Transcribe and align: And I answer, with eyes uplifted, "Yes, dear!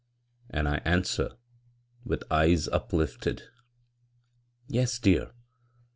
And 0.49 0.67
I 0.67 0.77
answer, 0.83 1.35
with 2.03 2.23
eyes 2.31 2.67
uplifted, 2.67 3.43
"Yes, 4.67 4.97
dear! 4.97 5.33